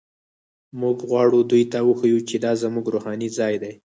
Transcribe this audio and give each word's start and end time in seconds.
موږ 0.81 0.97
غواړو 1.09 1.39
دوی 1.51 1.63
ته 1.71 1.79
وښیو 1.87 2.19
چې 2.29 2.35
دا 2.45 2.51
زموږ 2.63 2.85
روحاني 2.93 3.29
ځای 3.37 3.55
دی. 3.63 3.73